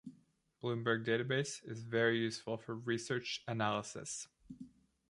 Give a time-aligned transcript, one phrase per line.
[0.63, 4.27] Bloomberg Database is very useful for Research Analysis.